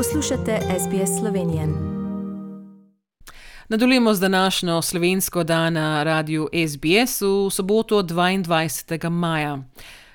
[0.00, 1.62] Poslušate SBS Slovenijo.
[3.68, 9.10] Nadaljujemo z današnjo slovensko dan na radiju SBS v soboto 22.
[9.10, 9.58] maja.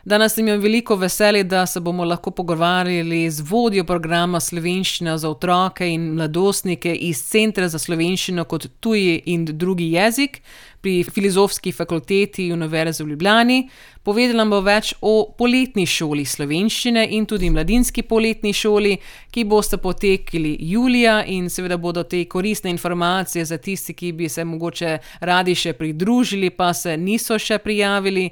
[0.05, 5.88] Danes imam veliko veselje, da se bomo lahko pogovarjali z vodjo programa Slovenščina za otroke
[5.89, 10.41] in mladostnike iz Centra za slovenščino kot tuji in drugi jezik
[10.82, 13.55] pri Filozofski fakulteti Univerze v Ljubljani.
[14.04, 19.00] Povedala bo več o poletni šoli slovenščine in tudi mladinski poletni šoli,
[19.33, 24.46] ki boste potekali julija in seveda bodo te koristne informacije za tisti, ki bi se
[24.46, 28.29] mogoče radi še pridružili, pa se niso še prijavili.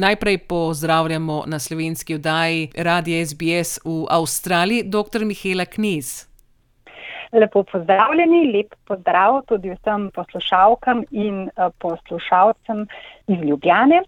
[0.00, 5.24] Najprej pozdravljamo na slovenski oddaji Radio SBS v Avstraliji, dr.
[5.24, 6.26] Mihela Kniz.
[7.32, 12.86] Lepo pozdravljeni, lep pozdrav tudi vsem poslušalkam in uh, poslušalcem
[13.26, 14.02] iz Ljubljane.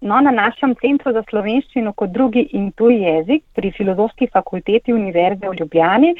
[0.00, 5.48] No, na našem centru za slovenščino kot drugi in tuji jezik pri Filozofski fakulteti Univerze
[5.48, 6.14] v Ljubljani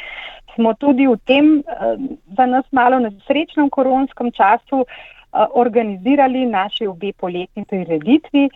[0.55, 1.97] smo tudi v tem, uh,
[2.37, 8.49] za nas malo nesrečnem koronskem času, uh, organizirali naši obe poletni prireditvi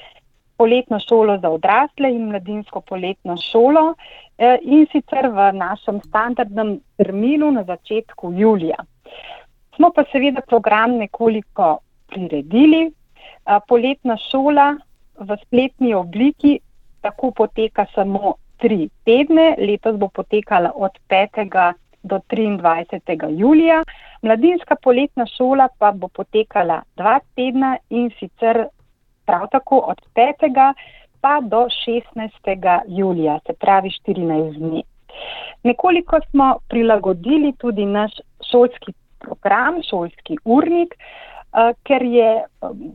[0.61, 7.51] poletno šolo za odrasle in mladinsko poletno šolo eh, in sicer v našem standardnem terminu
[7.51, 8.77] na začetku julija.
[9.77, 11.79] Smo pa seveda program nekoliko
[12.13, 12.83] priredili.
[12.91, 14.75] Eh, poletna šola
[15.21, 16.59] v spletni obliki
[17.01, 21.73] tako poteka samo tri tedne, letos bo potekala od 5.
[22.03, 23.31] do 23.
[23.39, 23.81] julija.
[24.23, 28.67] Mladinska poletna šola pa bo potekala dva tedna in sicer
[29.31, 30.75] prav tako od 5.
[31.21, 31.67] pa do
[32.17, 32.81] 16.
[32.87, 34.83] julija, se pravi 14 dni.
[35.63, 38.11] Nekoliko smo prilagodili tudi naš
[38.51, 42.47] šolski program, šolski urnik, eh, ker je eh,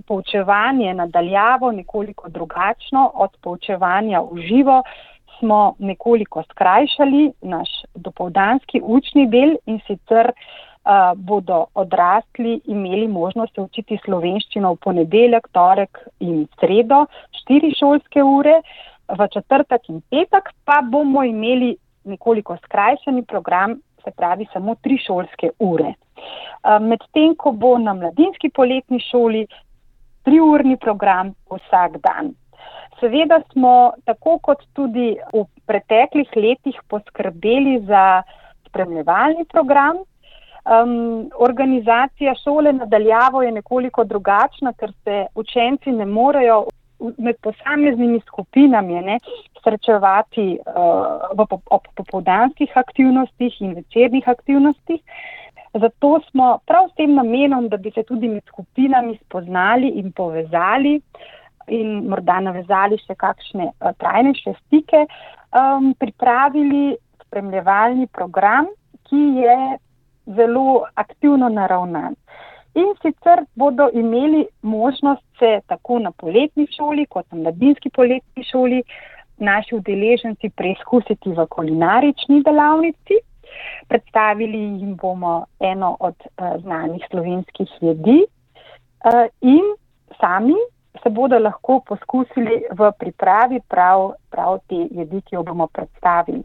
[0.08, 4.84] poučevanje nadaljavo nekoliko drugačno od poučevanja v živo.
[5.40, 10.75] Smo nekoliko skrajšali naš dopoldanski učni del in sicer uh,
[11.16, 17.06] bodo odrasli imeli možnost učiti slovenščino v ponedeljek, torek in sredo,
[17.42, 18.60] štiri šolske ure,
[19.10, 21.76] v četrtek in petek pa bomo imeli
[22.06, 25.94] nekoliko skrajšani program, se pravi samo tri šolske ure.
[26.82, 29.46] Medtem, ko bo na mladinski poletni šoli
[30.26, 32.34] triurni program vsak dan.
[33.00, 38.24] Seveda smo, tako kot tudi v preteklih letih, poskrbeli za
[38.70, 39.98] spremljevalni program,
[40.66, 46.66] Um, organizacija šole nadaljavo je nekoliko drugačna, ker se učenci ne morejo
[47.18, 49.20] med posameznimi skupinami ne,
[49.64, 55.02] srečevati uh, v, ob popoldanskih aktivnostih in večernih aktivnostih.
[55.74, 61.02] Zato smo prav s tem namenom, da bi se tudi med skupinami spoznali in povezali
[61.68, 65.06] in morda navezali še kakšne uh, trajnejše stike,
[65.54, 66.96] um, pripravili
[67.26, 68.70] spremljevalni program,
[69.10, 69.58] ki je
[70.26, 72.16] zelo aktivno naravnan.
[72.76, 78.84] In sicer bodo imeli možnost se tako na poletni šoli, kot na mladinski poletni šoli,
[79.38, 83.20] naši udeleženci preizkusiti v kulinarični delavnici.
[83.88, 89.64] Predstavili jim bomo eno od uh, znanih slovenskih jedi uh, in
[90.20, 90.56] sami
[91.04, 96.44] se bodo lahko poskusili v pripravi prav, prav te jedi, ki jo bomo predstavili.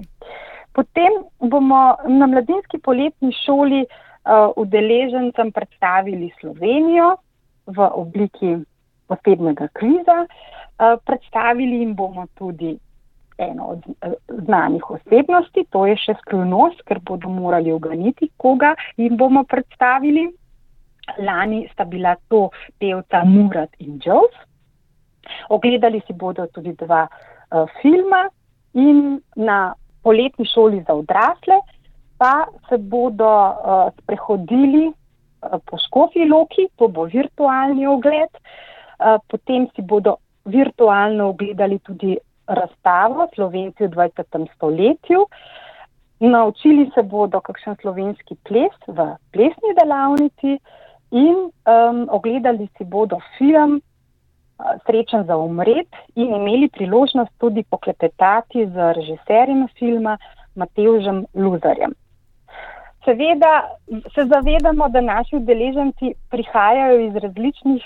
[0.72, 7.16] Potem bomo na mladinski poletni šoli uh, udeležencem predstavili Slovenijo
[7.66, 8.56] v obliki
[9.06, 10.26] posebnega kriza.
[10.26, 12.78] Uh, predstavili jim bomo tudi
[13.38, 14.12] eno od uh,
[14.44, 20.28] znanih osebnosti, to je še skrivnost, ker bodo morali uganiti, koga jim bomo predstavili.
[21.19, 24.37] Lani sta bila to pevca Murat in Jones.
[25.50, 28.28] Ogledali si bodo tudi dva uh, filma
[28.78, 29.72] in na
[30.03, 31.61] poletni šoli za odrasle,
[32.19, 39.69] pa se bodo uh, sprehodili uh, po Škofi Loki, to bo virtualni ogled, uh, potem
[39.77, 44.49] si bodo virtualno ogledali tudi razstavo Slovenci v 20.
[44.55, 45.26] stoletju.
[46.20, 50.58] Naučili se bodo kakšen slovenski ples v plesni delavnici
[51.11, 53.81] in um, ogledali si bodo film
[54.87, 60.19] srečen za umret in imeli priložnost tudi poklepetati z režiserjem filma
[60.55, 61.95] Mateužem Luzarjem.
[63.05, 63.69] Seveda
[64.15, 67.85] se zavedamo, da naši udeleženci prihajajo iz različnih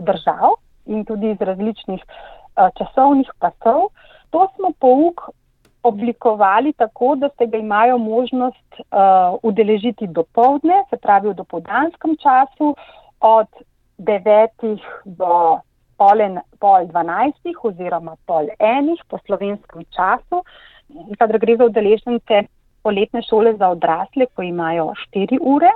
[0.00, 3.90] držav in tudi iz različnih uh, časovnih pasov.
[4.30, 5.30] To smo pouk
[5.82, 12.16] oblikovali tako, da se ga imajo možnost uh, udeležiti do povdne, se pravi v dopoldanskem
[12.16, 12.74] času,
[13.20, 13.46] od
[13.98, 15.60] devetih do
[16.00, 20.42] pol, en, pol dvanajstih oziroma pol enih po slovenskem času,
[21.20, 22.44] kadar gre za udeležence
[22.82, 25.72] poletne šole za odrasle, ko imajo 4 ure.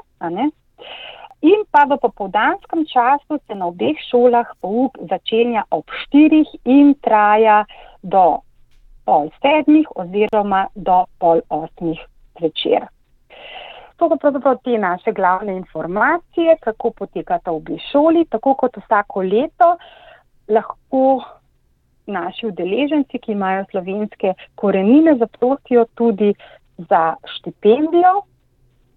[1.44, 7.65] In pa v popoldanskem času se na obeh šolah pouk začenja ob 4 in traja
[8.00, 8.41] do
[9.05, 12.00] pol sedmih oziroma do pol osmih
[12.38, 12.88] zvečer.
[14.00, 19.23] To so pravzaprav te naše glavne informacije, kako potekata v obi šoli, tako kot vsako
[19.23, 19.76] leto
[20.49, 21.23] lahko
[22.06, 26.35] naši udeleženci, ki imajo slovenske korenine, zaprosijo tudi
[26.76, 28.23] za štipendijo,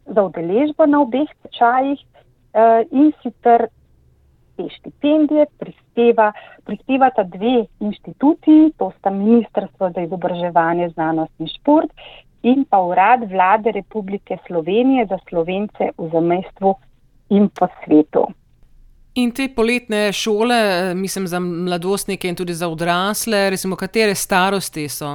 [0.06, 3.68] za udeležbo na obeh tečajih eh, in sicer
[4.58, 6.32] te štipendije prispeva,
[6.66, 11.92] prispevata dve inštituciji, to sta Ministrstvo za izobraževanje, znanost in šport
[12.44, 16.76] in pa Urad vlade Republike Slovenije za slovence v zamestvu
[17.30, 18.28] in po svetu.
[19.18, 25.10] In te poletne šole, mislim, za mladostnike in tudi za odrasle, resimo, katere starosti so?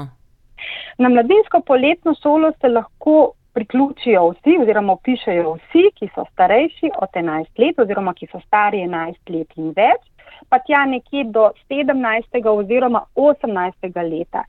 [0.99, 7.15] Na mladinsko poletno šolo se lahko priključijo vsi, oziroma pišejo vsi, ki so starejši od
[7.15, 10.03] 11 let, oziroma ki so stari 11 let in več,
[10.49, 12.43] pa tja nekje do 17.
[12.57, 14.03] oziroma 18.
[14.11, 14.43] leta.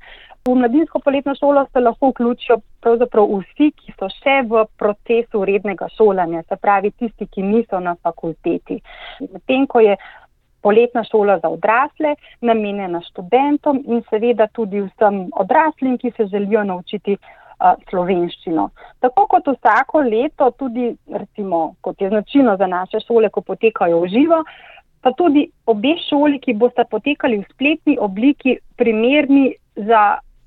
[0.48, 5.88] V mladinsko poletno šolo se lahko vključijo pravzaprav vsi, ki so še v procesu rednega
[5.96, 8.76] šolanja, se pravi tisti, ki niso na fakulteti.
[9.22, 9.94] Medtem ko je
[10.68, 12.12] poletna šola za odrasle,
[12.42, 17.16] namenjena študentom in seveda tudi vsem odraslim, ki se želijo naučiti
[17.88, 18.68] slovenščino.
[19.00, 20.90] Tako kot vsako leto, tudi
[21.22, 24.44] recimo, kot je značilno za naše šole, ko potekajo v živo,
[25.00, 29.54] pa tudi obe šoli, ki boste potekali v spletni obliki, primerni
[29.88, 30.04] za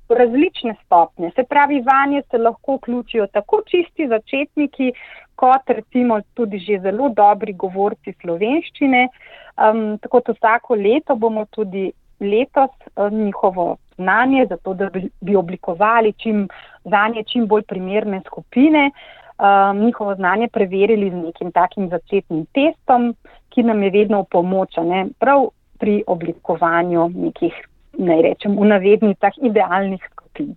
[0.08, 1.30] različne stopnje.
[1.36, 4.92] Se pravi, vanje se lahko vključijo tako čisti začetniki,
[5.34, 9.08] kot recimo tudi že zelo dobri govorci slovenščine.
[9.56, 15.36] Um, tako kot vsako leto bomo tudi letos uh, njihovo znanje, zato da bi, bi
[15.36, 16.48] oblikovali čim,
[16.84, 18.90] znanje čim bolj primerne skupine,
[19.38, 23.14] um, njihovo znanje preverili z nekim takim začetnim testom,
[23.48, 25.48] ki nam je vedno v pomoč, ne, prav
[25.78, 27.54] pri oblikovanju nekih,
[27.98, 30.54] naj rečem, v navednicah idealnih skupin.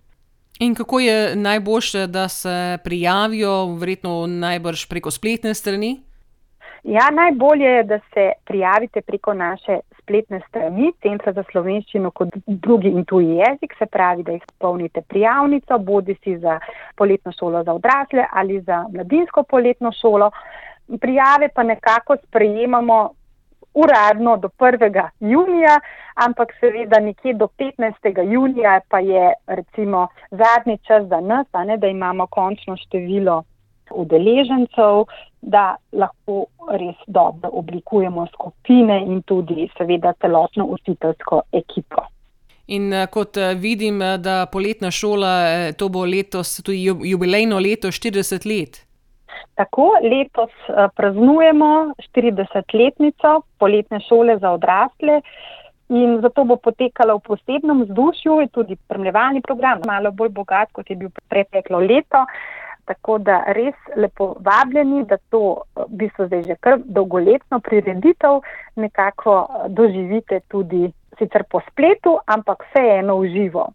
[0.60, 6.00] In kako je najboljše, da se prijavijo, verjetno najbrž preko spletne strani?
[6.84, 12.88] Ja, najbolje je, da se prijavite preko naše spletne strani Centra za slovenščino kot drugi
[12.88, 16.58] in tuji jezik, se pravi, da jih spolnite prijavnico, bodi si za
[16.96, 20.30] poletno šolo za odrasle ali za mladinsko poletno šolo.
[21.00, 23.10] Prijave pa nekako sprejemamo
[23.74, 25.08] uradno do 1.
[25.20, 25.80] junija,
[26.14, 28.32] ampak seveda nekje do 15.
[28.32, 33.42] junija pa je recimo zadnji čas za nas, ne, da imamo končno število
[33.90, 35.04] udeležencev,
[35.42, 42.06] da lahko res dobro oblikujemo skupine in tudi seveda celotno učiteljsko ekipo.
[42.66, 47.88] In eh, kot eh, vidim, eh, da poletna šola, to bo letos tudi jubilejno leto
[47.88, 48.89] 40 let.
[49.60, 50.52] Tako, letos
[50.96, 51.70] praznujemo
[52.16, 55.20] 40-letnico poletne šole za odrasle
[55.90, 60.96] in zato bo potekala v posebnem vzdušju, tudi premljevalni program, malo bolj bogat, kot je
[60.96, 62.24] bil preteklo leto.
[62.88, 68.40] Tako da res lepo vabljeni, da to v bistvu zdaj že kar dolgoletno prireditev
[68.76, 73.68] nekako eh, doživite tudi sicer po spletu, ampak vseeno v živo.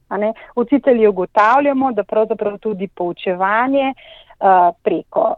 [0.56, 5.36] Učitelji ugotavljamo, da pravzaprav tudi poučevanje uh, preko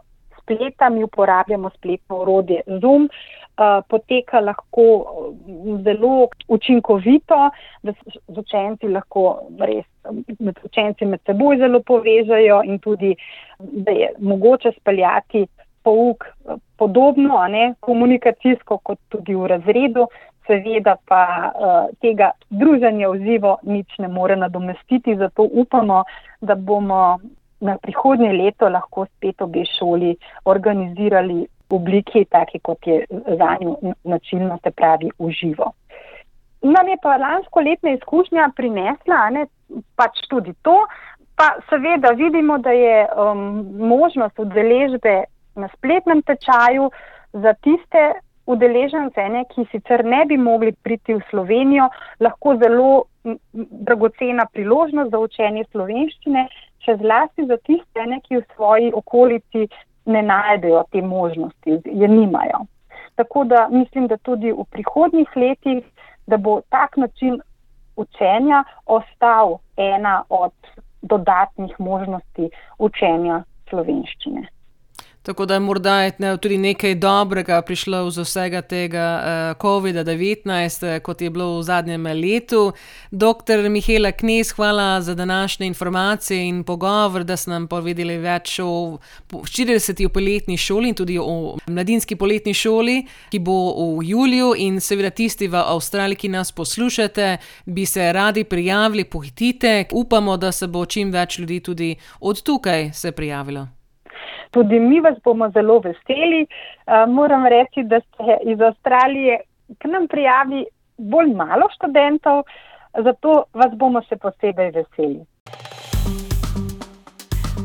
[0.48, 4.82] spleta, mi uporabljamo spletno urodje Zoom, uh, poteka lahko
[5.84, 7.50] zelo učinkovito,
[7.82, 9.86] da se učenci lahko res
[10.38, 13.14] med učenci med seboj zelo povežajo in tudi,
[13.58, 15.46] da je mogoče speljati
[15.82, 16.24] pouk
[16.76, 20.06] podobno, a ne komunikacijsko kot tudi v razredu,
[20.46, 26.04] seveda pa uh, tega druženja v živo nič ne more nadomestiti, zato upamo,
[26.40, 27.18] da bomo
[27.60, 33.76] na prihodnje leto lahko spet obe šoli organizirali v obliki, take kot je za njo
[34.04, 35.72] načilno, se pravi v živo.
[36.62, 39.46] Nam je pa lansko letna izkušnja prinesla ne,
[39.96, 40.86] pač tudi to,
[41.38, 45.24] pa seveda vidimo, da je um, možnost udeležbe
[45.54, 46.90] na spletnem tečaju
[47.32, 48.02] za tiste
[48.46, 53.04] udeležence, ne, ki sicer ne bi mogli priti v Slovenijo, lahko zelo
[53.52, 56.46] dragocena priložnost za učenje slovenščine,
[56.88, 59.68] še zlasti za tiste, ne, ki v svoji okolici
[60.08, 62.64] ne najdejo te možnosti, je nimajo.
[63.20, 65.84] Tako da mislim, da tudi v prihodnjih letih,
[66.26, 67.40] da bo tak način
[67.96, 70.54] učenja ostal ena od
[71.02, 74.46] dodatnih možnosti učenja slovenščine.
[75.28, 81.20] Tako da morda je tudi nekaj dobrega prišlo iz vsega tega uh, COVID-19, eh, kot
[81.20, 82.72] je bilo v zadnjem letu.
[83.10, 88.98] Doktor Mihela Knes, hvala za današnje informacije in pogovor, da ste nam povedali več o
[89.30, 90.08] 40.
[90.08, 94.54] poletni šoli in tudi o mladinski poletni šoli, ki bo v juliju.
[94.56, 99.84] In seveda tisti v Avstraliji, ki nas poslušate, bi se radi prijavili, pohitite.
[99.92, 103.77] Upamo, da se bo čim več ljudi tudi od tukaj se prijavilo.
[104.50, 106.46] Tudi mi vas bomo zelo veseli.
[106.46, 109.40] Uh, moram reči, da se iz Avstralije
[109.78, 110.64] k nam prijavi
[110.96, 112.42] bolj malo študentov,
[113.04, 115.20] zato vas bomo še posebej veseli.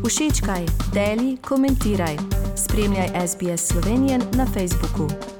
[0.04, 2.18] Všečkaj, deli, komentiraj.
[2.56, 5.33] Spremljaj SBS Slovenijo na Facebooku.